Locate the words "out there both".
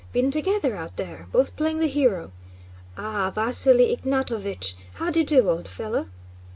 0.75-1.55